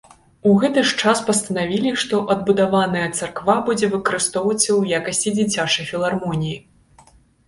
[0.49, 6.57] У гэты ж час пастанавілі, што адбудаваная царква будзе выкарыстоўвацца ў якасці дзіцячай філармоніі.